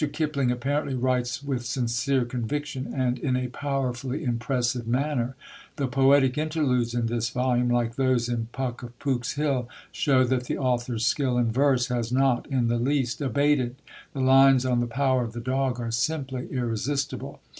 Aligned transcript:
Kipling 0.13 0.49
apparently 0.51 0.95
writes 0.95 1.43
with 1.43 1.63
sincere 1.63 2.25
conviction, 2.25 2.91
and 2.91 3.19
in 3.19 3.35
a 3.35 3.49
powerfully 3.49 4.23
impressive 4.23 4.87
manner. 4.87 5.35
The 5.75 5.85
poetic 5.85 6.39
interludes 6.39 6.95
in 6.95 7.05
this 7.05 7.29
volume, 7.29 7.69
like 7.69 7.97
those 7.97 8.27
in 8.27 8.47
Puck 8.51 8.81
of 8.81 8.97
Pook's 8.97 9.33
Hill, 9.33 9.69
show 9.91 10.23
that 10.23 10.45
the 10.45 10.57
author's 10.57 11.05
skill 11.05 11.37
in 11.37 11.51
verse 11.51 11.89
has 11.89 12.11
not 12.11 12.47
in 12.47 12.67
the 12.67 12.79
least 12.79 13.21
abated; 13.21 13.75
the 14.13 14.21
lines 14.21 14.65
on 14.65 14.79
The 14.79 14.87
Power 14.87 15.23
of 15.23 15.33
the 15.33 15.39
Dog 15.39 15.79
are 15.79 15.91
simply 15.91 16.47
irresistible. 16.49 17.39